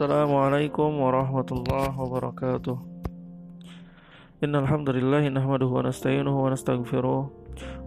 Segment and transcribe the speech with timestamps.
[0.00, 2.76] السلام عليكم ورحمة الله وبركاته.
[4.44, 7.20] إن الحمد لله نحمده ونستعينه ونستغفره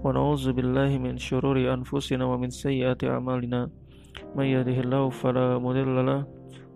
[0.05, 3.61] ونعوذ بالله من شرور أنفسنا ومن سيئات أعمالنا.
[4.37, 6.21] من يهده الله فلا مضل له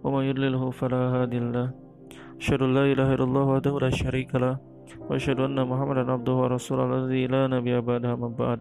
[0.01, 1.69] ومن يضلله فلا هادي له.
[2.41, 4.57] أشهد أن لا إله إلا الله وحده لا شريك له
[5.05, 8.59] وأشهد أن محمدا عبده ورسوله الذي لا نبي بعده من بعد.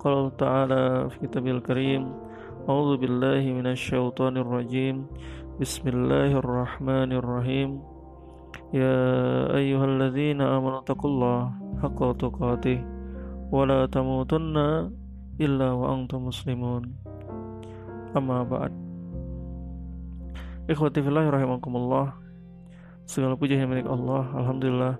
[0.00, 0.82] قال تعالى
[1.12, 2.27] في كتابه الكريم
[2.67, 4.95] أعوذ بالله من الشيطان الرجيم
[5.59, 7.69] بسم الله الرحمن الرحيم
[8.71, 8.99] يا
[9.51, 11.39] أيها الذين آمنوا اتقوا الله
[11.83, 12.79] حق تقاته
[13.51, 14.57] ولا تموتن
[15.43, 16.83] إلا وأنتم مسلمون
[18.15, 18.73] أما بعد
[20.63, 22.15] Ikhwati fillah rahimakumullah
[23.03, 24.95] Segala puji yang milik Allah Alhamdulillah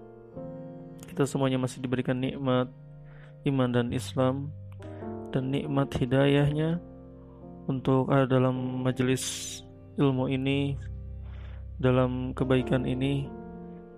[1.08, 2.68] Kita semuanya masih diberikan nikmat
[3.48, 4.52] Iman dan Islam
[5.32, 6.84] Dan nikmat hidayahnya
[7.69, 9.61] untuk ada dalam majelis
[10.01, 10.75] ilmu ini
[11.77, 13.29] dalam kebaikan ini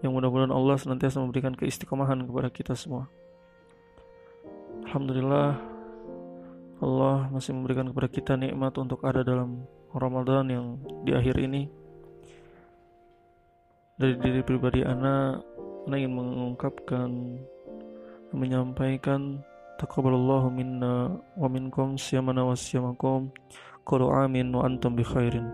[0.02, 3.06] yang mudah-mudahan Allah senantiasa memberikan keistiqomahan kepada kita semua.
[4.90, 5.54] Alhamdulillah
[6.80, 10.66] Allah masih memberikan kepada kita nikmat untuk ada dalam Ramadan yang
[11.04, 11.68] di akhir ini.
[14.00, 15.44] Dari diri pribadi anak,
[15.84, 17.08] anak ingin mengungkapkan
[18.32, 19.44] menyampaikan
[19.76, 23.28] taqabbalallahu minna wa minkum siyamana wa siyamakum
[23.90, 25.50] qulu amin wa antum bi khairin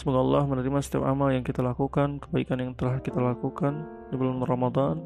[0.00, 4.40] Semoga Allah menerima setiap amal yang kita lakukan, kebaikan yang telah kita lakukan di bulan
[4.46, 4.96] Ramadan.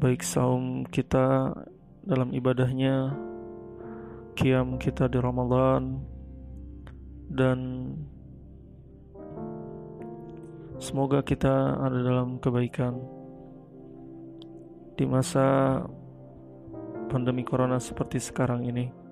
[0.00, 1.52] Baik saum kita
[2.02, 3.14] dalam ibadahnya,
[4.34, 6.02] kiam kita di Ramadan,
[7.30, 7.58] dan
[10.82, 12.96] semoga kita ada dalam kebaikan
[14.98, 15.78] di masa
[17.12, 19.03] pandemi corona seperti sekarang ini.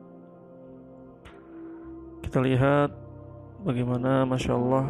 [2.33, 2.89] Kita lihat
[3.61, 4.89] bagaimana Masya Allah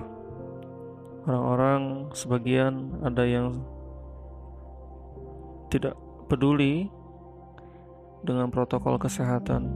[1.27, 3.59] orang-orang sebagian ada yang
[5.67, 5.99] tidak
[6.31, 6.87] peduli
[8.23, 9.75] dengan protokol kesehatan.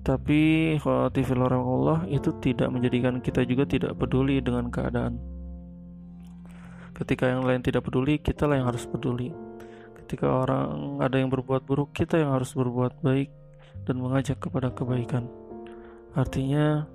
[0.00, 0.40] Tapi
[0.80, 5.20] khawatir Allah itu tidak menjadikan kita juga tidak peduli dengan keadaan.
[6.96, 9.28] Ketika yang lain tidak peduli, kita lah yang harus peduli.
[9.92, 13.28] Ketika orang ada yang berbuat buruk, kita yang harus berbuat baik
[13.84, 15.28] dan mengajak kepada kebaikan.
[16.16, 16.88] Artinya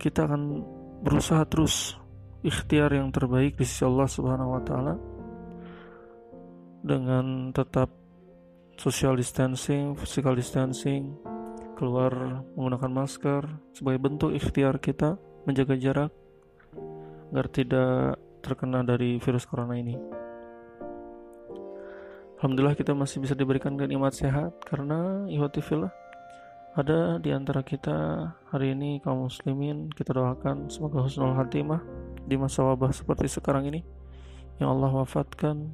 [0.00, 0.64] kita akan
[1.04, 1.94] berusaha terus
[2.42, 4.94] ikhtiar yang terbaik di sisi Allah Subhanahu wa taala
[6.86, 7.90] dengan tetap
[8.78, 11.16] social distancing, physical distancing,
[11.74, 13.42] keluar menggunakan masker
[13.74, 16.12] sebagai bentuk ikhtiar kita menjaga jarak
[17.34, 20.25] agar tidak terkena dari virus corona ini.
[22.36, 25.88] Alhamdulillah kita masih bisa diberikan nikmat sehat karena ihwatifillah
[26.76, 31.80] ada di antara kita hari ini kaum muslimin kita doakan semoga husnul khatimah
[32.28, 33.80] di masa wabah seperti sekarang ini
[34.60, 35.72] yang Allah wafatkan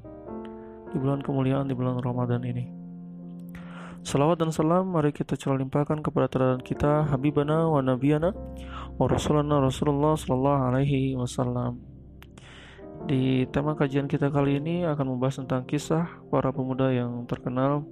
[0.95, 2.71] di bulan kemuliaan di bulan Ramadan ini.
[4.07, 8.35] Salawat dan salam mari kita curah limpahkan kepada teladan kita Habibana wa Nabiyana
[8.99, 11.92] wa Rasulana Rasulullah Sallallahu Alaihi Wasallam.
[13.03, 17.83] Di tema kajian kita kali ini akan membahas tentang kisah para pemuda yang terkenal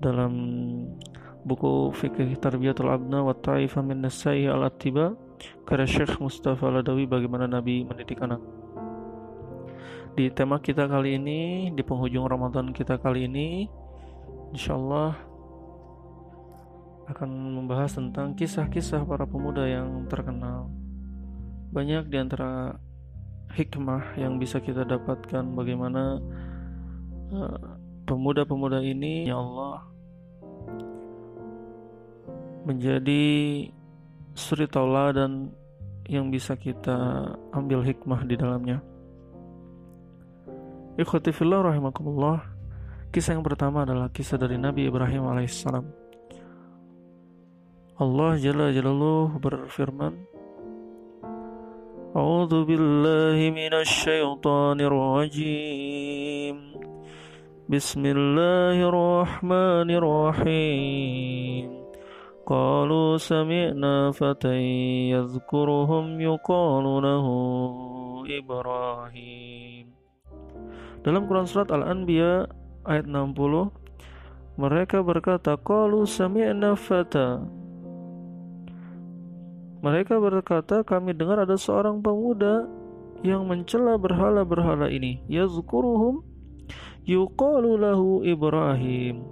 [0.00, 0.32] dalam
[1.44, 5.12] buku Fikih Tarbiyatul Abna wa Ta'ifah min Nasai al-Attiba
[5.68, 8.40] karya Syekh Mustafa Ladawi bagaimana Nabi mendidik anak.
[10.16, 13.70] Di tema kita kali ini, di penghujung Ramadan kita kali ini,
[14.50, 15.14] insya Allah
[17.06, 20.66] akan membahas tentang kisah-kisah para pemuda yang terkenal.
[21.70, 22.80] Banyak di antara
[23.54, 26.20] hikmah yang bisa kita dapatkan bagaimana
[27.32, 27.60] eh,
[28.04, 29.84] pemuda-pemuda uh, ini ya Allah
[32.68, 33.24] menjadi
[34.36, 35.48] suri tauladan
[36.08, 38.80] yang bisa kita ambil hikmah di dalamnya.
[41.00, 42.42] Ikhwati fillah rahimakumullah.
[43.08, 45.84] Kisah yang pertama adalah kisah dari Nabi Ibrahim alaihissalam.
[47.98, 50.12] Allah Jalla Jalaluhu berfirman,
[52.13, 56.55] أعوذ بالله من الشيطان الرجيم
[57.69, 61.69] بسم الله الرحمن الرحيم
[62.45, 64.57] قالوا سمعنا فتى
[65.09, 67.25] يذكرهم يقال له
[68.29, 69.85] إبراهيم
[71.03, 72.45] Dalam Quran Surat Al-Anbiya
[72.85, 77.56] ayat 60 Mereka berkata Qalu sami'na fata
[79.78, 82.66] mereka berkata, kami dengar ada seorang pemuda
[83.22, 85.22] yang mencela berhala-berhala ini.
[85.30, 86.22] Yazkuruhum
[87.06, 89.22] yuqalu lahu Ibrahim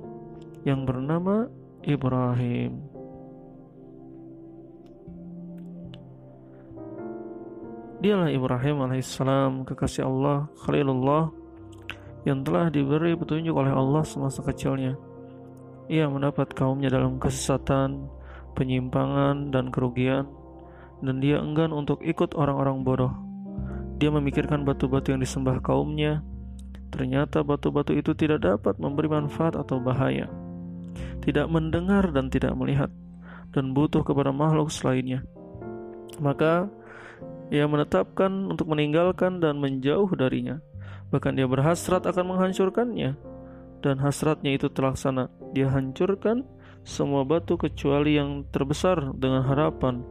[0.62, 1.50] yang bernama
[1.82, 2.82] Ibrahim.
[7.96, 11.32] Dialah Ibrahim alaihissalam, kekasih Allah, Khalilullah,
[12.28, 14.94] yang telah diberi petunjuk oleh Allah semasa kecilnya.
[15.88, 18.10] Ia mendapat kaumnya dalam kesesatan,
[18.52, 20.28] penyimpangan, dan kerugian,
[21.06, 23.14] dan dia enggan untuk ikut orang-orang bodoh.
[23.96, 26.20] Dia memikirkan batu-batu yang disembah kaumnya.
[26.92, 30.28] Ternyata batu-batu itu tidak dapat memberi manfaat atau bahaya,
[31.22, 32.88] tidak mendengar dan tidak melihat,
[33.52, 35.24] dan butuh kepada makhluk selainnya.
[36.18, 36.70] Maka
[37.52, 40.58] ia menetapkan untuk meninggalkan dan menjauh darinya.
[41.12, 43.14] Bahkan dia berhasrat akan menghancurkannya
[43.84, 45.30] dan hasratnya itu terlaksana.
[45.52, 46.42] Dia hancurkan
[46.86, 50.02] semua batu kecuali yang terbesar dengan harapan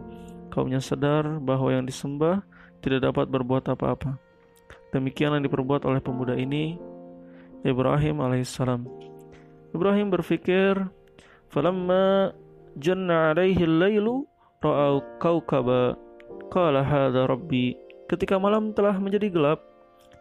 [0.56, 2.40] kaumnya sadar bahwa yang disembah
[2.80, 4.16] tidak dapat berbuat apa-apa.
[4.96, 6.80] Demikian yang diperbuat oleh pemuda ini
[7.68, 8.88] Ibrahim alaihissalam.
[9.76, 10.80] Ibrahim berpikir,
[11.52, 12.32] "Falamma
[12.80, 14.24] janna alaihi al-lailu
[14.64, 16.00] ra'au kaukaba
[16.48, 17.76] qala hadha rabbi."
[18.08, 19.60] Ketika malam telah menjadi gelap,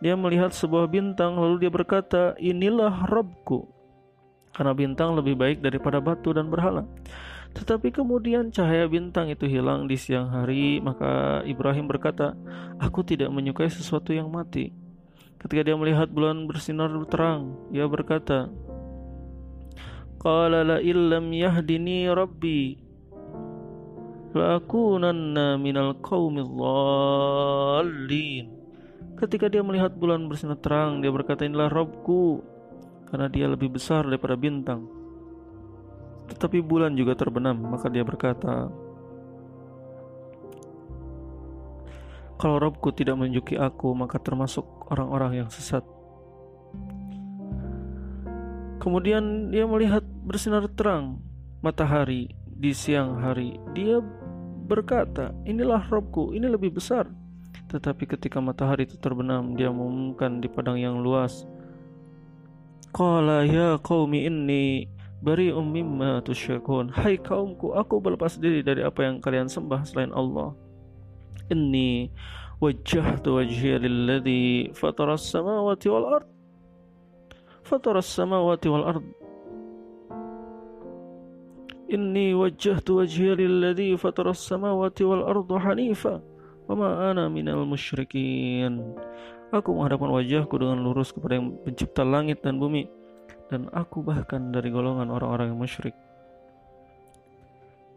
[0.03, 3.71] dia melihat sebuah bintang lalu dia berkata, "Inilah Robku."
[4.51, 6.83] Karena bintang lebih baik daripada batu dan berhala.
[7.55, 12.35] Tetapi kemudian cahaya bintang itu hilang di siang hari, maka Ibrahim berkata,
[12.83, 14.75] "Aku tidak menyukai sesuatu yang mati."
[15.39, 18.51] Ketika dia melihat bulan bersinar terang, ia berkata,
[20.19, 22.75] "Qala la illam yahdini rabbi
[24.35, 28.51] la'akunanna minal qaumil dhallin."
[29.15, 32.43] Ketika dia melihat bulan bersinar terang, dia berkata, "Inilah Robku,"
[33.07, 35.04] karena dia lebih besar daripada bintang.
[36.31, 38.73] Tetapi bulan juga terbenam, maka dia berkata,
[42.41, 45.85] "Kalau Robku tidak menunjuki aku, maka termasuk orang-orang yang sesat."
[48.81, 51.21] Kemudian dia melihat bersinar terang
[51.65, 53.57] matahari di siang hari.
[53.73, 54.01] Dia
[54.69, 57.09] berkata, "Inilah Robku, ini lebih besar."
[57.73, 61.49] Tetapi ketika matahari itu terbenam, dia mengumumkan di padang yang luas.
[62.95, 64.87] Qala ya qaumi inni
[65.25, 66.93] bari'um mimma tusyrikun.
[66.93, 70.53] Hai kaumku, aku berlepas diri dari apa yang kalian sembah selain Allah.
[71.49, 72.13] Inni
[72.61, 76.29] wajjahtu wajhiya lilladzi fatara as-samawati wal ard.
[77.65, 79.07] Fatara as-samawati wal ard.
[81.89, 86.21] Inni wajjahtu wajhiya lilladzi fatara as-samawati wal ard hanifa.
[86.69, 88.81] Wama ana minal musyrikin.
[89.53, 92.89] Aku menghadapkan wajahku dengan lurus kepada yang pencipta langit dan bumi
[93.53, 95.97] dan aku bahkan dari golongan orang-orang yang musyrik.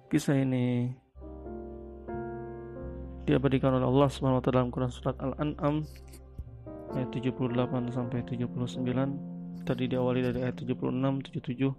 [0.08, 0.92] Kisah ini
[3.28, 5.84] diabadikan oleh Allah taala dalam Quran surat Al-An'am
[6.96, 9.68] ayat 78 sampai 79.
[9.68, 11.76] Tadi diawali dari ayat 76, 77,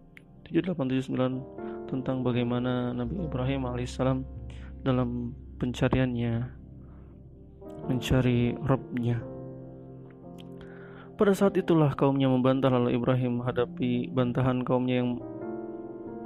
[0.53, 4.20] 78, 79 tentang bagaimana Nabi Ibrahim alaihissalam
[4.85, 6.53] dalam pencariannya
[7.88, 9.38] mencari Robnya.
[11.19, 15.19] Pada saat itulah kaumnya membantah lalu Ibrahim menghadapi bantahan kaumnya yang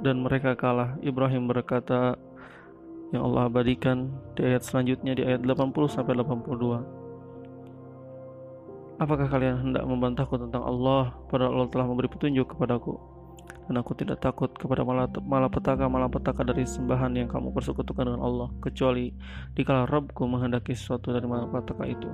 [0.05, 1.01] dan mereka kalah.
[1.01, 2.13] Ibrahim berkata
[3.09, 9.01] yang Allah abadikan di ayat selanjutnya di ayat 80 sampai 82.
[9.01, 12.93] Apakah kalian hendak membantahku tentang Allah padahal Allah telah memberi petunjuk kepadaku?
[13.63, 14.83] dan aku tidak takut kepada
[15.23, 19.15] malapetaka-malapetaka dari sembahan yang kamu persekutukan dengan Allah kecuali
[19.55, 22.11] dikala Rabbku menghendaki sesuatu dari malapetaka itu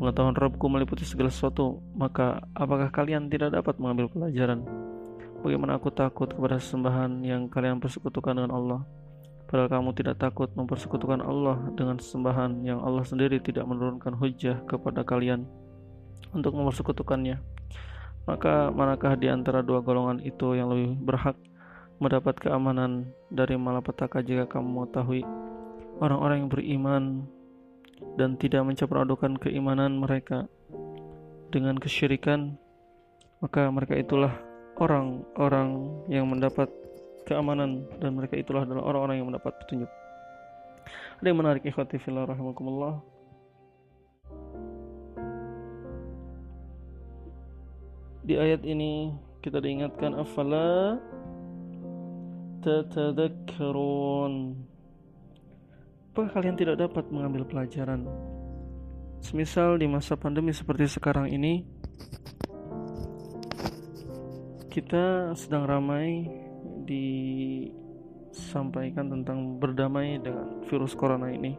[0.00, 4.64] pengetahuan Rabbku meliputi segala sesuatu maka apakah kalian tidak dapat mengambil pelajaran?
[5.44, 8.80] Bagaimana aku takut kepada sembahan yang kalian persekutukan dengan Allah?
[9.44, 15.04] Padahal kamu tidak takut mempersekutukan Allah dengan sembahan yang Allah sendiri tidak menurunkan hujah kepada
[15.04, 15.44] kalian
[16.32, 17.36] untuk mempersekutukannya.
[18.24, 21.36] Maka manakah di antara dua golongan itu yang lebih berhak
[22.00, 25.28] mendapat keamanan dari malapetaka jika kamu mengetahui?
[26.00, 27.02] Orang-orang yang beriman
[28.16, 30.46] dan tidak mencampur adukan keimanan mereka
[31.50, 32.56] dengan kesyirikan
[33.40, 34.36] maka mereka itulah
[34.76, 36.68] orang-orang yang mendapat
[37.24, 39.88] keamanan dan mereka itulah adalah orang-orang yang mendapat petunjuk.
[41.20, 43.00] Ada yang menarik ikhwati fillah rahimakumullah
[48.24, 51.00] di ayat ini kita diingatkan afala
[52.60, 54.54] tatadakkarun
[56.10, 58.04] apakah kalian tidak dapat mengambil pelajaran
[59.22, 61.62] semisal di masa pandemi seperti sekarang ini
[64.70, 66.30] kita sedang ramai
[66.86, 71.54] disampaikan tentang berdamai dengan virus corona ini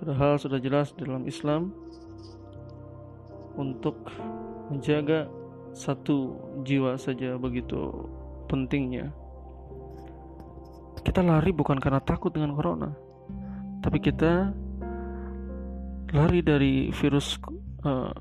[0.00, 1.72] padahal sudah jelas dalam Islam
[3.58, 3.98] untuk
[4.70, 5.26] menjaga
[5.74, 8.06] satu jiwa saja begitu
[8.46, 9.10] pentingnya.
[11.02, 12.94] Kita lari bukan karena takut dengan corona,
[13.84, 14.52] tapi kita
[16.14, 17.36] lari dari virus
[17.84, 18.12] uh,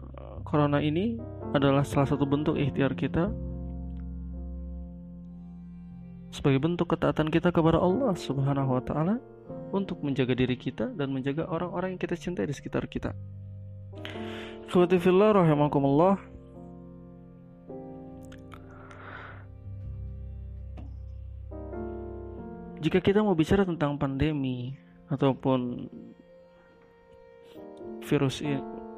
[0.44, 1.18] corona ini
[1.56, 3.32] adalah salah satu bentuk ikhtiar kita
[6.32, 9.16] sebagai bentuk ketaatan kita kepada Allah Subhanahu wa taala
[9.72, 13.16] untuk menjaga diri kita dan menjaga orang-orang yang kita cintai di sekitar kita.
[14.68, 16.20] Ikhwati fillah rahimakumullah.
[22.78, 25.88] Jika kita mau bicara tentang pandemi ataupun
[28.08, 28.44] virus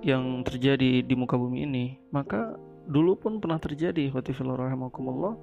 [0.05, 2.55] yang terjadi di muka bumi ini, maka
[2.89, 4.09] dulu pun pernah terjadi
[4.57, 5.35] rahimakumullah.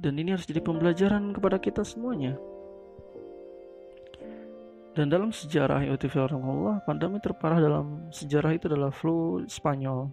[0.00, 2.38] Dan ini harus jadi pembelajaran kepada kita semuanya.
[4.90, 5.86] Dan dalam sejarah
[6.42, 10.10] Allah, pandemi terparah dalam sejarah itu adalah flu Spanyol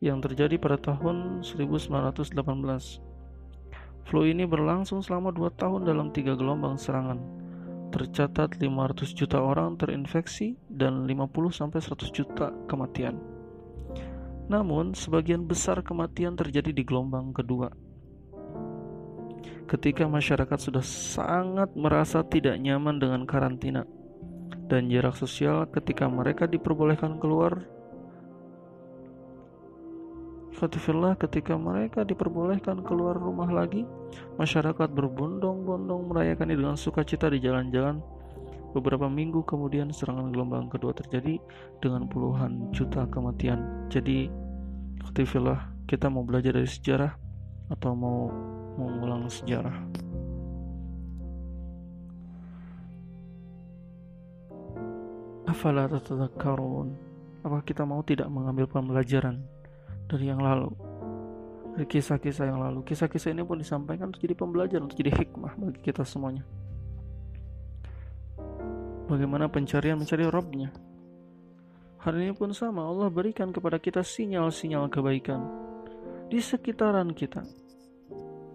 [0.00, 2.32] yang terjadi pada tahun 1918.
[4.08, 7.20] Flu ini berlangsung selama dua tahun dalam tiga gelombang serangan.
[7.88, 13.16] Tercatat 500 juta orang terinfeksi dan 50 100 juta kematian.
[14.48, 17.68] Namun, sebagian besar kematian terjadi di gelombang kedua.
[19.68, 23.84] Ketika masyarakat sudah sangat merasa tidak nyaman dengan karantina,
[24.68, 27.64] dan jarak sosial ketika mereka diperbolehkan keluar
[30.58, 33.86] Fatifillah ketika mereka diperbolehkan keluar rumah lagi
[34.38, 37.98] Masyarakat berbondong-bondong merayakannya dengan sukacita di jalan-jalan.
[38.70, 41.40] Beberapa minggu kemudian serangan gelombang kedua terjadi
[41.82, 43.86] dengan puluhan juta kematian.
[43.90, 44.30] Jadi
[45.02, 47.12] Fatifillah kita mau belajar dari sejarah
[47.72, 48.30] atau mau
[48.78, 49.74] mengulang sejarah?
[55.48, 55.88] Afala?
[57.42, 59.57] Apakah kita mau tidak mengambil pembelajaran
[60.08, 60.72] dari yang lalu?
[61.76, 62.80] Dari kisah-kisah yang lalu.
[62.82, 66.42] Kisah-kisah ini pun disampaikan untuk jadi pembelajaran, untuk jadi hikmah bagi kita semuanya.
[69.08, 70.72] Bagaimana pencarian mencari Robnya?
[72.00, 75.44] Hari ini pun sama, Allah berikan kepada kita sinyal-sinyal kebaikan
[76.28, 77.44] di sekitaran kita.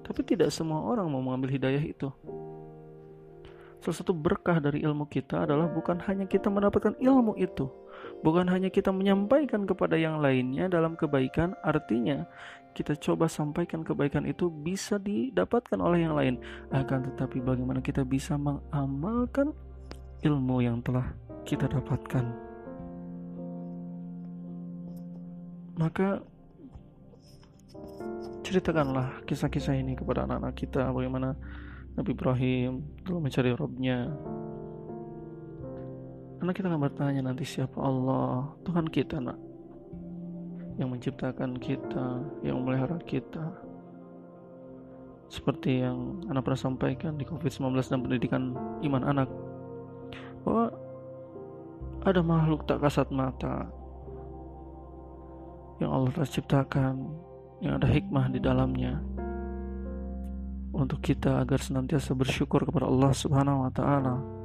[0.03, 2.09] Tapi tidak semua orang mau mengambil hidayah itu.
[3.83, 7.67] Salah satu berkah dari ilmu kita adalah bukan hanya kita mendapatkan ilmu itu,
[8.23, 12.25] bukan hanya kita menyampaikan kepada yang lainnya dalam kebaikan, artinya
[12.73, 16.35] kita coba sampaikan kebaikan itu bisa didapatkan oleh yang lain.
[16.73, 19.53] Akan tetapi bagaimana kita bisa mengamalkan
[20.25, 21.13] ilmu yang telah
[21.45, 22.25] kita dapatkan.
[25.77, 26.21] Maka
[28.43, 31.33] ceritakanlah kisah-kisah ini kepada anak-anak kita bagaimana
[31.97, 34.09] Nabi Ibrahim dulu mencari Robnya
[36.43, 38.51] karena kita akan bertanya nanti siapa Allah.
[38.67, 39.39] Tuhan kita nak.
[40.75, 43.47] Yang menciptakan kita yang memelihara kita.
[45.31, 49.31] Seperti yang anak pernah sampaikan di COVID-19 dan pendidikan iman anak.
[50.43, 50.67] Bahwa
[52.03, 53.63] ada makhluk tak kasat mata
[55.79, 57.07] yang Allah telah ciptakan
[57.63, 58.99] yang ada hikmah di dalamnya
[60.75, 64.42] untuk kita agar senantiasa bersyukur kepada Allah Subhanahu wa taala.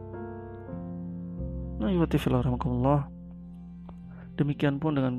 [1.78, 3.06] Nah.
[4.38, 5.14] Demikian pun dengan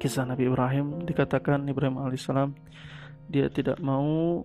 [0.00, 1.04] kisah Nabi Ibrahim.
[1.04, 2.52] Dikatakan Ibrahim alaihissalam
[3.28, 4.40] dia tidak mau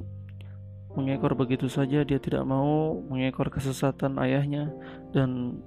[0.93, 4.69] mengekor begitu saja, dia tidak mau mengekor kesesatan ayahnya
[5.15, 5.59] dan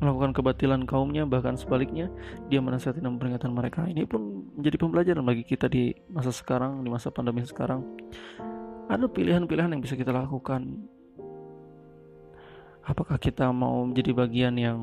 [0.00, 1.24] melakukan kebatilan kaumnya.
[1.24, 2.08] Bahkan sebaliknya
[2.48, 3.84] dia menasihati dan memperingatkan mereka.
[3.88, 7.84] Ini pun menjadi pembelajaran bagi kita di masa sekarang di masa pandemi sekarang.
[8.90, 10.84] Ada pilihan-pilihan yang bisa kita lakukan
[12.90, 14.78] apakah kita mau menjadi bagian yang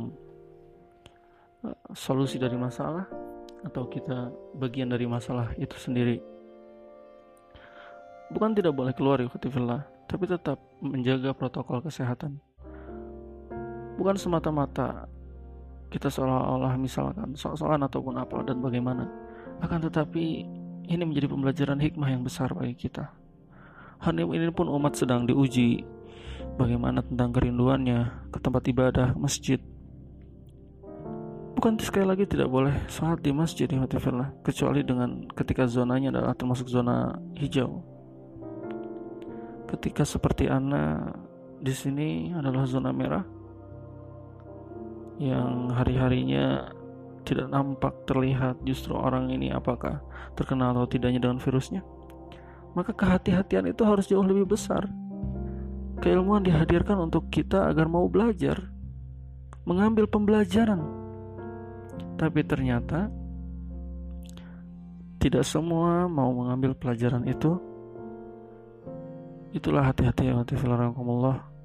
[1.68, 3.04] uh, solusi dari masalah?
[3.68, 6.24] Atau kita bagian dari masalah itu sendiri?
[8.32, 9.28] Bukan tidak boleh keluar ya
[10.08, 12.40] tapi tetap menjaga protokol kesehatan.
[14.00, 15.10] Bukan semata-mata
[15.92, 19.08] kita seolah-olah misalkan soal-soalan ataupun apa dan bagaimana.
[19.60, 20.48] Akan tetapi
[20.88, 23.12] ini menjadi pembelajaran hikmah yang besar bagi kita.
[24.00, 25.97] Hari ini pun umat sedang diuji
[26.58, 29.62] bagaimana tentang kerinduannya ke tempat ibadah masjid?
[31.58, 33.82] Bukan sekali lagi tidak boleh sholat di masjid di
[34.46, 37.82] kecuali dengan ketika zonanya adalah termasuk zona hijau.
[39.66, 41.18] Ketika seperti anak
[41.58, 43.26] di sini adalah zona merah
[45.18, 46.78] yang hari-harinya
[47.26, 50.06] tidak nampak terlihat justru orang ini apakah
[50.38, 51.82] terkenal atau tidaknya dengan virusnya?
[52.78, 54.86] Maka kehati-hatian itu harus jauh lebih besar
[56.00, 58.70] keilmuan dihadirkan untuk kita agar mau belajar
[59.68, 60.80] mengambil pembelajaran.
[62.18, 63.12] Tapi ternyata
[65.18, 67.58] tidak semua mau mengambil pelajaran itu.
[69.54, 71.58] Itulah hati-hati ya Allah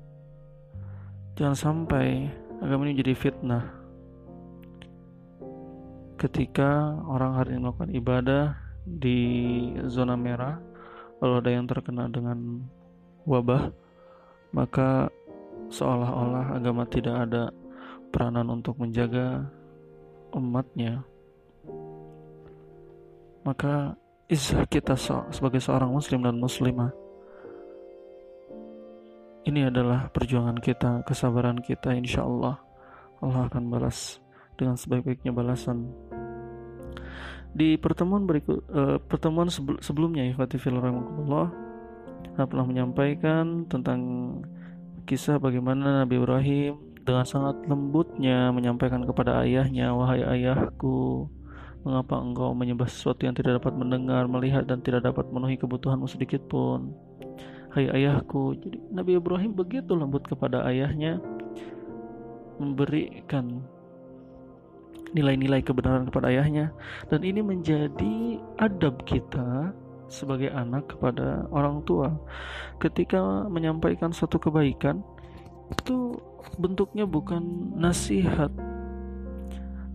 [1.36, 2.28] jangan sampai
[2.60, 3.64] agama ini jadi fitnah.
[6.20, 8.44] Ketika orang hari ini melakukan ibadah
[8.86, 9.18] di
[9.90, 10.62] zona merah
[11.18, 12.62] lalu ada yang terkena dengan
[13.26, 13.74] wabah
[14.52, 15.08] maka
[15.72, 17.48] seolah-olah agama tidak ada
[18.12, 19.48] peranan untuk menjaga
[20.36, 21.00] umatnya.
[23.42, 23.96] Maka
[24.28, 24.94] izah kita
[25.32, 26.92] sebagai seorang muslim dan muslimah
[29.42, 32.62] ini adalah perjuangan kita, kesabaran kita insya Allah
[33.18, 34.22] Allah akan balas
[34.54, 35.90] dengan sebaik-baiknya balasan.
[37.52, 39.50] Di pertemuan berikut uh, pertemuan
[39.82, 41.71] sebelumnya ya Rahmatullah
[42.34, 44.00] telah menyampaikan tentang
[45.04, 51.26] kisah bagaimana Nabi Ibrahim dengan sangat lembutnya menyampaikan kepada ayahnya wahai ayahku
[51.82, 56.38] Mengapa engkau menyembah sesuatu yang tidak dapat mendengar, melihat dan tidak dapat memenuhi kebutuhanmu sedikit
[56.46, 56.94] pun?
[57.74, 58.54] Hai ayahku.
[58.54, 61.18] Jadi Nabi Ibrahim begitu lembut kepada ayahnya
[62.62, 63.66] memberikan
[65.10, 66.70] nilai-nilai kebenaran kepada ayahnya
[67.10, 69.74] dan ini menjadi adab kita
[70.12, 72.12] sebagai anak kepada orang tua
[72.76, 75.00] ketika menyampaikan suatu kebaikan
[75.72, 76.12] itu
[76.60, 78.52] bentuknya bukan nasihat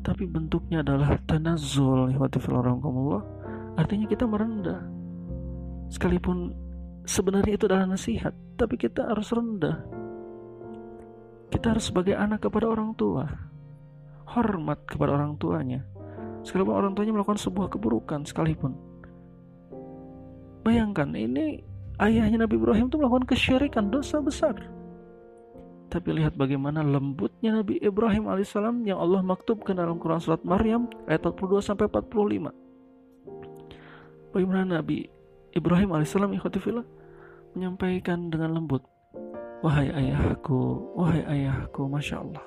[0.02, 2.10] tapi bentuknya adalah tanazul
[3.78, 4.82] artinya kita merendah.
[5.92, 6.56] Sekalipun
[7.04, 9.84] sebenarnya itu adalah nasihat tapi kita harus rendah.
[11.52, 13.28] Kita harus sebagai anak kepada orang tua
[14.32, 15.84] hormat kepada orang tuanya.
[16.48, 18.87] Sekalipun orang tuanya melakukan sebuah keburukan sekalipun
[20.68, 21.64] bayangkan ini
[22.04, 24.60] ayahnya Nabi Ibrahim itu melakukan kesyirikan dosa besar
[25.88, 31.24] tapi lihat bagaimana lembutnya Nabi Ibrahim alaihissalam yang Allah maktubkan dalam Quran surat Maryam ayat
[31.24, 32.52] 42 sampai 45.
[34.36, 35.08] Bagaimana Nabi
[35.56, 36.84] Ibrahim alaihissalam ikhwatifillah
[37.56, 38.84] menyampaikan dengan lembut,
[39.64, 42.44] wahai ayahku, wahai ayahku, masya Allah.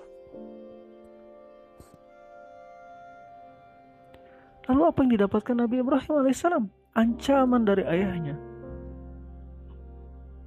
[4.68, 6.79] Lalu apa yang didapatkan Nabi Ibrahim alaihissalam?
[6.98, 8.50] Ancaman dari ayahnya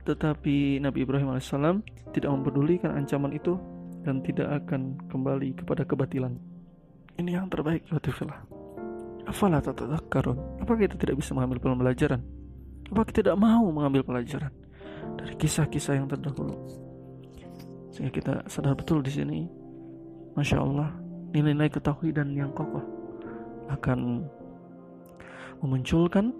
[0.03, 1.79] tetapi Nabi Ibrahim alaihissalam
[2.11, 3.55] tidak mempedulikan ancaman itu
[4.03, 6.35] dan tidak akan kembali kepada kebatilan.
[7.15, 8.43] Ini yang terbaik ya Tifillah.
[9.23, 10.59] Afala tatadzakkarun?
[10.59, 12.19] Apakah kita tidak bisa mengambil pelajaran?
[12.91, 14.51] Apakah kita tidak mau mengambil pelajaran
[15.15, 16.51] dari kisah-kisah yang terdahulu?
[17.95, 19.47] Sehingga kita sadar betul di sini,
[20.35, 20.91] masya Allah,
[21.31, 21.71] nilai-nilai
[22.11, 22.83] dan yang kokoh
[23.71, 24.27] akan
[25.63, 26.35] memunculkan?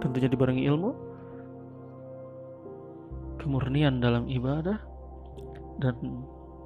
[0.00, 0.90] Tentunya dibarengi ilmu
[3.46, 4.80] kemurnian dalam ibadah
[5.78, 5.94] dan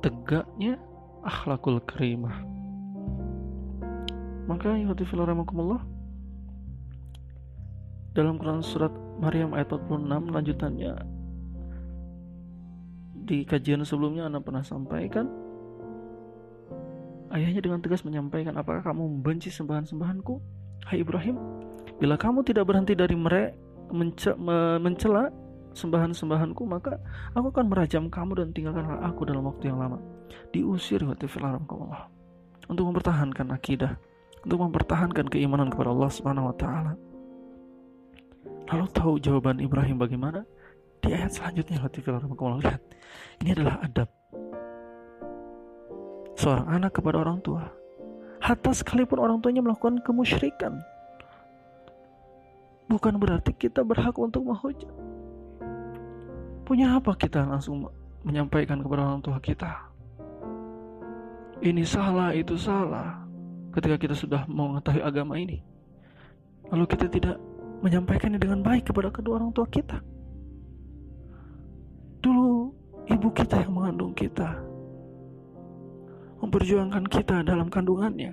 [0.01, 0.81] tegaknya
[1.21, 2.33] akhlakul karimah.
[4.49, 5.85] Maka ya rahimakumullah
[8.17, 10.95] dalam Quran surat Maryam ayat 46 lanjutannya.
[13.29, 15.31] Di kajian sebelumnya Anda pernah sampaikan
[17.35, 20.35] ayahnya dengan tegas menyampaikan apakah kamu membenci sembahan-sembahanku
[20.91, 21.37] hai Ibrahim
[22.01, 23.53] Bila kamu tidak berhenti dari mereka
[24.81, 25.29] mencela
[25.77, 26.97] sembahan-sembahanku, maka
[27.37, 30.01] aku akan merajam kamu dan tinggalkanlah aku dalam waktu yang lama.
[30.49, 31.05] Diusir
[31.77, 32.09] Allah
[32.73, 34.01] untuk mempertahankan akidah,
[34.49, 36.93] untuk mempertahankan keimanan kepada Allah Subhanahu wa taala.
[38.71, 40.47] Lalu tahu jawaban Ibrahim bagaimana?
[41.05, 41.85] Di ayat selanjutnya
[42.63, 42.81] lihat.
[43.43, 44.09] Ini adalah adab
[46.41, 47.69] seorang anak kepada orang tua.
[48.41, 50.81] Hatta sekalipun orang tuanya melakukan kemusyrikan,
[52.89, 54.89] bukan berarti kita berhak untuk menghujat.
[56.65, 57.85] Punya apa kita langsung
[58.25, 59.85] menyampaikan kepada orang tua kita?
[61.61, 63.21] Ini salah, itu salah.
[63.77, 65.61] Ketika kita sudah mengetahui agama ini,
[66.73, 67.37] lalu kita tidak
[67.85, 70.01] menyampaikannya dengan baik kepada kedua orang tua kita.
[72.25, 72.73] Dulu
[73.13, 74.57] ibu kita yang mengandung kita,
[76.41, 78.33] memperjuangkan kita dalam kandungannya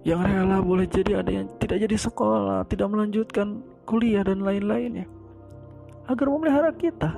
[0.00, 5.04] yang rela boleh jadi ada yang tidak jadi sekolah, tidak melanjutkan kuliah dan lain-lainnya
[6.08, 7.10] agar memelihara kita.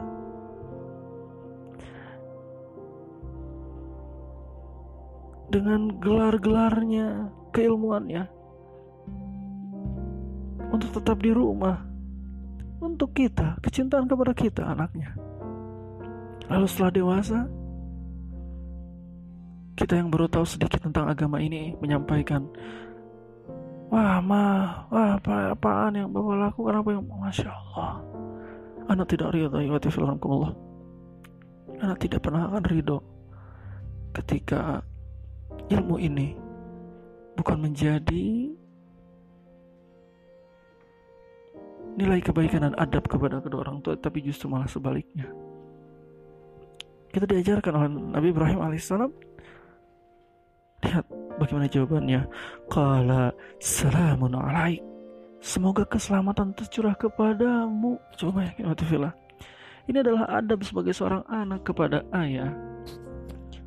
[5.52, 8.24] Dengan gelar-gelarnya, keilmuannya
[10.72, 11.84] untuk tetap di rumah
[12.82, 15.12] untuk kita, kecintaan kepada kita anaknya.
[16.48, 17.38] Lalu setelah dewasa,
[19.82, 22.46] kita yang baru tahu sedikit tentang agama ini menyampaikan
[23.90, 26.74] wah ma wah apa apaan yang bapak lakukan?
[26.78, 27.98] Apa yang masya Allah.
[28.86, 30.54] Anak tidak ridho ya Allah
[31.82, 32.98] anak tidak pernah akan ridho
[34.14, 34.78] ketika
[35.66, 36.38] ilmu ini
[37.34, 38.54] bukan menjadi
[41.98, 45.26] nilai kebaikan dan adab kepada kedua orang tua tapi justru malah sebaliknya.
[47.10, 49.31] Kita diajarkan oleh Nabi Ibrahim alaihissalam
[50.82, 51.04] lihat
[51.40, 52.20] bagaimana jawabannya?
[52.68, 54.82] Qala salamun alaik.
[55.42, 57.98] Semoga keselamatan tercurah kepadamu.
[58.14, 59.14] Coba ya Fillah
[59.90, 62.54] ini adalah adab sebagai seorang anak kepada ayah.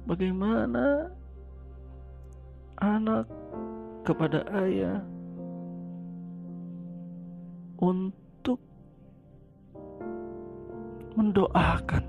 [0.08, 1.12] Bagaimana
[2.80, 3.28] anak
[4.08, 5.01] kepada ayah
[7.82, 8.62] untuk
[11.19, 12.04] mendoakan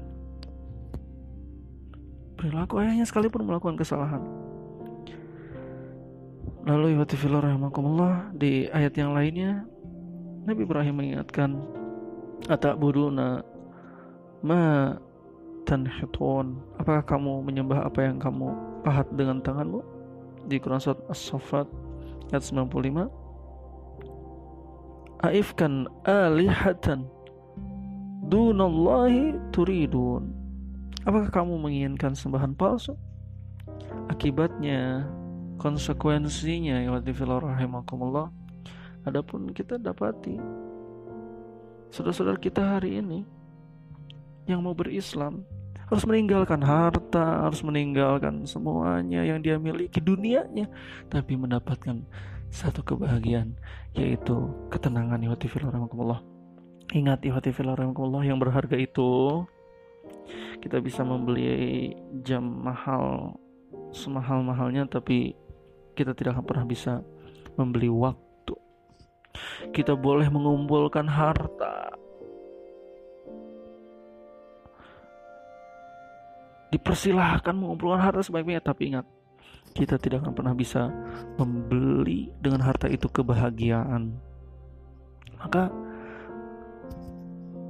[2.39, 4.23] perilaku ayahnya sekalipun melakukan kesalahan.
[6.67, 9.63] Lalu Iwatifillah rahmatullah di ayat yang lainnya
[10.51, 11.63] Nabi Ibrahim mengingatkan
[12.51, 13.47] Atak buduna
[14.43, 14.95] ma
[15.63, 16.59] tanhitun?
[16.83, 18.51] Apakah kamu menyembah apa yang kamu
[18.83, 19.79] pahat dengan tanganmu?
[20.51, 21.71] Di Quran Surat As-Saffat
[22.35, 23.11] ayat 95
[25.23, 27.07] aifkan alihatan
[28.27, 30.35] dunallahi turidun.
[31.07, 32.99] Apakah kamu menginginkan sembahan palsu?
[34.11, 35.07] Akibatnya
[35.57, 38.31] konsekuensinya ya rahimakumullah
[39.09, 40.37] adapun kita dapati
[41.91, 43.25] saudara-saudara kita hari ini
[44.47, 45.43] yang mau berislam
[45.87, 50.67] harus meninggalkan harta, harus meninggalkan semuanya yang dia miliki dunianya,
[51.07, 52.03] tapi mendapatkan
[52.51, 53.55] satu kebahagiaan
[53.95, 56.23] yaitu ketenangan ihwati fillah
[56.95, 57.75] Ingat ihwati fillah
[58.23, 59.43] yang berharga itu
[60.63, 63.35] kita bisa membeli jam mahal
[63.91, 65.35] semahal-mahalnya tapi
[65.97, 67.01] kita tidak akan pernah bisa
[67.57, 68.55] membeli waktu.
[69.73, 71.97] Kita boleh mengumpulkan harta.
[76.69, 79.07] Dipersilahkan mengumpulkan harta sebaik-baiknya tapi ingat
[79.77, 80.89] kita tidak akan pernah bisa
[81.37, 84.09] membeli dengan harta itu kebahagiaan.
[85.37, 85.69] Maka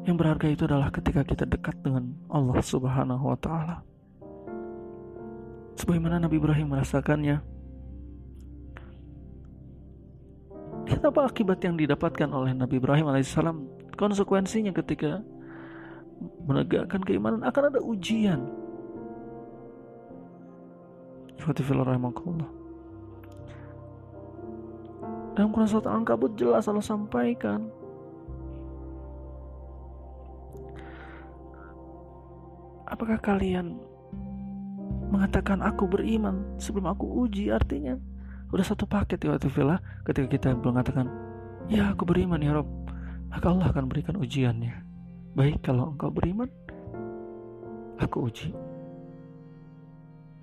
[0.06, 3.82] yang berharga itu adalah ketika kita dekat dengan Allah Subhanahu wa taala.
[5.74, 7.55] Sebagaimana Nabi Ibrahim merasakannya.
[11.08, 13.56] Apa akibat yang didapatkan oleh Nabi Ibrahim alaihissalam.
[13.96, 15.24] Konsekuensinya ketika
[16.44, 18.40] menegakkan keimanan akan ada ujian
[25.36, 27.68] dalam Quran surat Al-Ankabut jelas Allah sampaikan
[32.86, 33.76] Apakah kalian
[35.10, 37.98] mengatakan aku beriman sebelum aku uji artinya
[38.50, 41.10] udah satu paket ya waktu villa ketika kita mengatakan
[41.66, 42.68] ya aku beriman ya Rob.
[43.26, 44.74] Maka Allah akan berikan ujiannya.
[45.36, 46.48] Baik kalau engkau beriman
[48.00, 48.54] aku uji.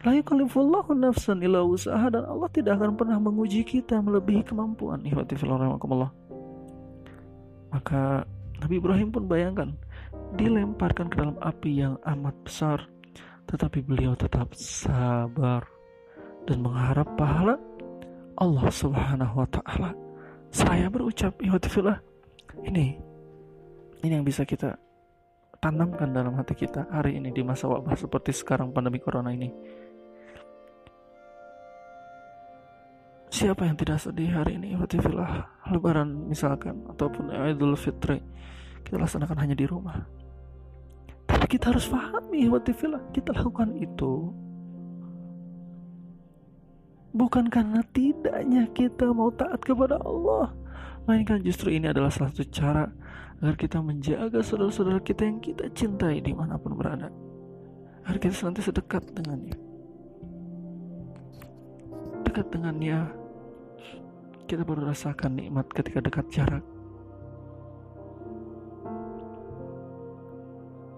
[0.04, 5.00] La nafsan illa usaha dan Allah tidak akan pernah menguji kita melebihi kemampuan.
[5.08, 5.40] Ihwati
[7.72, 8.28] Maka
[8.60, 9.70] Nabi Ibrahim pun bayangkan
[10.36, 12.84] dilemparkan ke dalam api yang amat besar
[13.48, 15.62] tetapi beliau tetap sabar
[16.48, 17.60] dan mengharap pahala
[18.38, 19.92] Allah Subhanahu wa taala.
[20.54, 21.98] Saya berucap ihwatifillah
[22.62, 23.02] ini
[24.04, 24.78] ini yang bisa kita
[25.64, 29.50] tanamkan dalam hati kita hari ini di masa wabah seperti sekarang pandemi corona ini
[33.34, 38.22] Siapa yang tidak sedih hari ini Fatifillah Lebaran misalkan Ataupun Idul Fitri
[38.86, 39.98] Kita laksanakan hanya di rumah
[41.26, 44.30] Tapi kita harus pahami Fatifillah Kita lakukan itu
[47.14, 50.50] Bukan karena tidaknya kita mau taat kepada Allah
[51.06, 52.86] Melainkan justru ini adalah salah satu cara
[53.38, 57.14] Agar kita menjaga saudara-saudara kita yang kita cintai di mana pun berada
[58.10, 59.54] Agar kita senantiasa dekat dengannya
[62.26, 63.24] Dekat dengannya
[64.44, 66.64] kita baru rasakan nikmat ketika dekat jarak.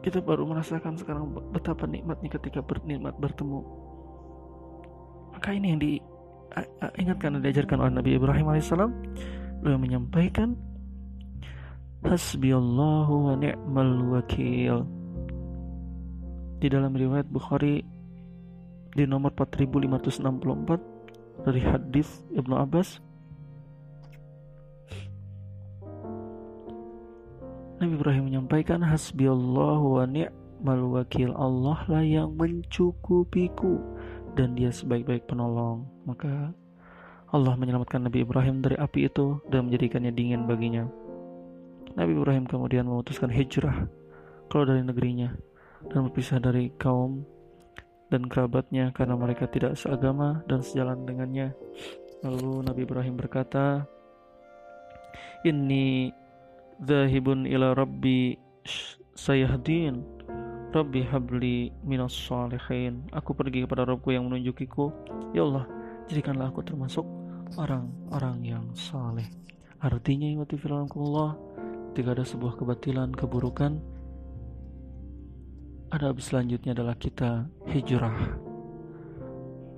[0.02, 3.85] Kita baru merasakan sekarang betapa nikmatnya ketika bernikmat bertemu.
[5.36, 8.92] Maka ini yang diingatkan dan diajarkan oleh Nabi Ibrahim alaihissalam.
[9.60, 10.56] Beliau menyampaikan,
[12.06, 14.88] Hasbiyallahu wa ni'mal wakil.
[16.64, 17.84] Di dalam riwayat Bukhari
[18.96, 23.04] di nomor 4564 dari hadis Ibnu Abbas
[27.76, 33.84] Nabi Ibrahim menyampaikan hasbiyallahu wa ni'mal wakil Allah lah yang mencukupiku
[34.36, 36.52] dan dia sebaik-baik penolong maka
[37.34, 40.88] Allah menyelamatkan Nabi Ibrahim dari api itu dan menjadikannya dingin baginya.
[41.96, 43.88] Nabi Ibrahim kemudian memutuskan hijrah
[44.48, 45.36] keluar dari negerinya
[45.92, 47.26] dan berpisah dari kaum
[48.14, 51.52] dan kerabatnya karena mereka tidak seagama dan sejalan dengannya.
[52.24, 53.84] Lalu Nabi Ibrahim berkata
[55.44, 56.14] ini
[56.80, 58.36] Zahibun ila rabbi
[59.16, 60.15] sayahdin
[60.76, 63.08] Rabbi habli minas salihin.
[63.16, 64.92] Aku pergi kepada Rabbku yang menunjukiku.
[65.32, 65.64] Ya Allah
[66.12, 67.08] jadikanlah aku termasuk
[67.56, 69.24] orang-orang yang saleh.
[69.80, 71.32] Artinya ya Allah
[71.96, 73.80] Ketika ada sebuah kebatilan, keburukan.
[75.96, 78.36] Ada selanjutnya adalah kita hijrah.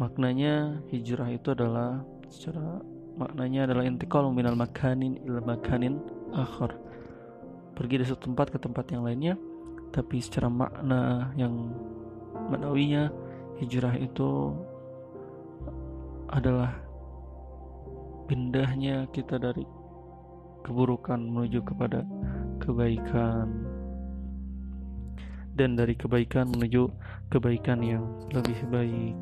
[0.02, 2.02] Maknanya hijrah itu adalah
[2.34, 2.82] Secara
[3.22, 6.02] maknanya adalah intikal minal makanin ila makanin
[6.34, 6.74] akhar.
[7.78, 9.38] Pergi dari satu tempat ke tempat yang lainnya
[9.92, 11.74] tapi secara makna yang
[12.52, 13.10] maknawinya
[13.58, 14.54] hijrah itu
[16.30, 16.76] adalah
[18.28, 19.64] pindahnya kita dari
[20.68, 22.04] keburukan menuju kepada
[22.60, 23.48] kebaikan.
[25.58, 26.86] Dan dari kebaikan menuju
[27.34, 29.16] kebaikan yang lebih baik.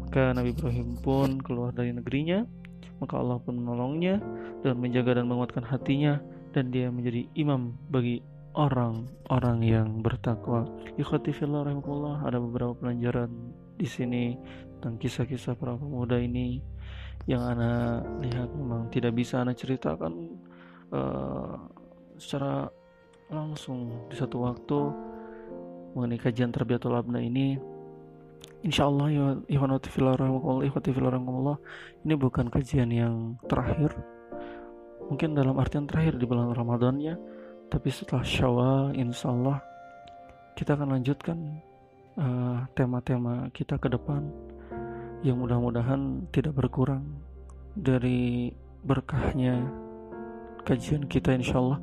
[0.00, 2.46] Maka Nabi Ibrahim pun keluar dari negerinya
[3.02, 4.22] maka Allah pun menolongnya
[4.62, 6.22] dan menjaga dan menguatkan hatinya
[6.54, 10.68] dan dia menjadi imam bagi orang-orang yang bertakwa.
[11.00, 13.30] Ikhwati fillah rahimahullah ada beberapa pelajaran
[13.76, 14.36] di sini
[14.78, 16.60] tentang kisah-kisah para pemuda ini
[17.30, 20.36] yang ana lihat memang tidak bisa ana ceritakan
[20.90, 21.54] uh,
[22.18, 22.66] secara
[23.30, 24.78] langsung di satu waktu
[25.94, 27.56] mengenai kajian terbiatul abna ini
[28.66, 31.56] insyaallah ya ikhwati fillah rahimahullah ikhwati fillah rahimahullah
[32.02, 33.94] ini bukan kajian yang terakhir
[35.06, 37.14] mungkin dalam artian terakhir di bulan Ramadan ya
[37.72, 39.64] tapi setelah Syawal, insya Allah
[40.52, 41.38] kita akan lanjutkan
[42.20, 44.28] eh, tema-tema uh, kita ke depan
[45.24, 47.00] yang mudah-mudahan tidak berkurang
[47.72, 48.52] dari
[48.84, 49.64] berkahnya
[50.68, 51.80] kajian kita insya Allah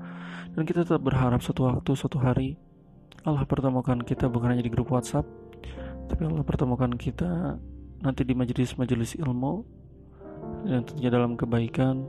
[0.54, 2.62] dan kita tetap berharap suatu waktu suatu hari
[3.26, 5.26] Allah pertemukan kita bukan hanya di grup WhatsApp
[6.06, 7.58] tapi Allah pertemukan kita
[8.06, 9.66] nanti di majelis-majelis ilmu
[10.70, 12.06] yang tentunya dalam kebaikan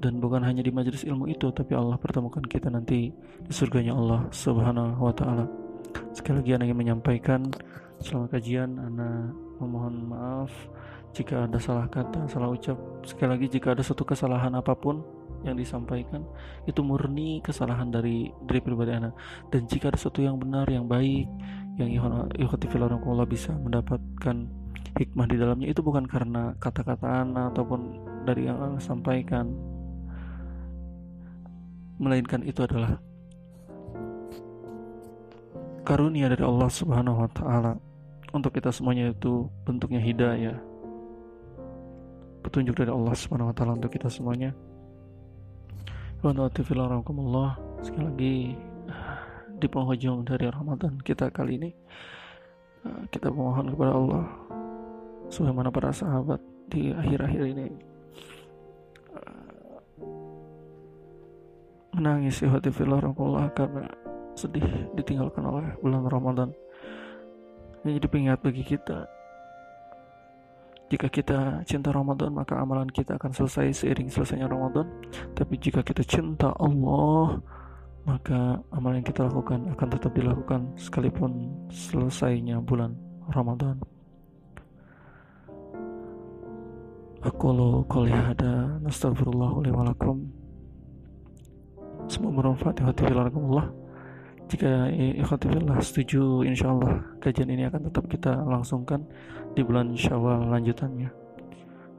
[0.00, 3.12] dan bukan hanya di majelis ilmu itu tapi Allah pertemukan kita nanti
[3.44, 5.44] di surganya Allah Subhanahu wa taala.
[6.16, 7.40] Sekali lagi anak ingin menyampaikan
[8.00, 10.50] selama kajian anak memohon maaf
[11.12, 12.80] jika ada salah kata, salah ucap.
[13.04, 15.04] Sekali lagi jika ada suatu kesalahan apa pun
[15.44, 16.24] yang disampaikan
[16.68, 19.16] itu murni kesalahan dari dari pribadi anak
[19.48, 21.24] dan jika ada sesuatu yang benar yang baik
[21.80, 21.88] yang
[22.36, 24.36] ikhwati Allah bisa mendapatkan
[25.00, 29.48] hikmah di dalamnya itu bukan karena kata-kata anak ataupun dari yang anak sampaikan
[32.00, 32.96] melainkan itu adalah
[35.84, 37.76] karunia dari Allah Subhanahu wa taala.
[38.32, 40.56] Untuk kita semuanya itu bentuknya hidayah
[42.40, 44.56] petunjuk dari Allah Subhanahu wa taala untuk kita semuanya.
[47.84, 48.36] Sekali lagi
[49.60, 51.70] di penghujung dari Ramadan kita kali ini
[53.12, 54.24] kita memohon kepada Allah
[55.28, 56.40] sebagaimana para sahabat
[56.72, 57.89] di akhir-akhir ini
[62.00, 63.04] menangis hati fillah
[63.52, 63.84] karena
[64.32, 64.64] sedih
[64.96, 66.48] ditinggalkan oleh bulan Ramadan.
[67.84, 69.04] Ini jadi pengingat bagi kita.
[70.88, 74.88] Jika kita cinta Ramadan maka amalan kita akan selesai seiring selesainya Ramadan.
[75.36, 77.38] Tapi jika kita cinta Allah
[78.08, 82.96] maka amalan yang kita lakukan akan tetap dilakukan sekalipun selesainya bulan
[83.28, 83.76] Ramadan.
[87.20, 89.70] Aku lo hada nastaghfirullah li
[92.10, 93.70] Semoga bermanfaat ya Allah.
[94.50, 99.06] Jika ikhwatifillah setuju insya Allah kajian ini akan tetap kita langsungkan
[99.54, 101.06] di bulan syawal lanjutannya.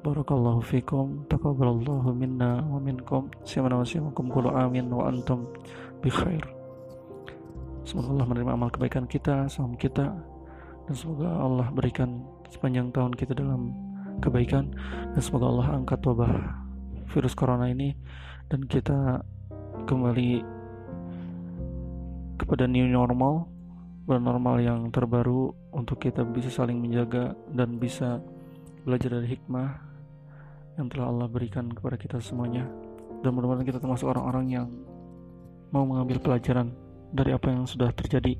[0.04, 5.46] Barakallahu fikum taqabbalallahu minna wa minkum Siamana wa siamakum kulu amin wa antum
[6.02, 6.42] bi khair
[7.86, 10.10] Semoga Allah menerima amal kebaikan kita, salam kita
[10.90, 13.78] dan semoga Allah berikan sepanjang tahun kita dalam
[14.20, 14.74] kebaikan
[15.14, 16.34] dan semoga Allah angkat wabah
[17.14, 17.94] virus corona ini
[18.50, 19.22] dan kita
[19.86, 20.32] kembali
[22.42, 23.52] kepada new normal
[24.20, 28.20] normal yang terbaru untuk kita bisa saling menjaga dan bisa
[28.84, 29.70] belajar dari hikmah
[30.76, 32.68] yang telah Allah berikan kepada kita semuanya.
[33.22, 34.68] Dan mudah-mudahan kita termasuk orang-orang yang
[35.72, 36.74] mau mengambil pelajaran
[37.14, 38.36] dari apa yang sudah terjadi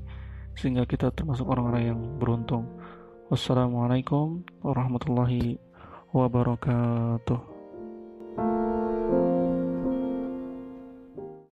[0.52, 2.68] sehingga kita termasuk orang-orang yang beruntung.
[3.32, 5.56] Wassalamualaikum warahmatullahi
[6.12, 7.51] wabarakatuh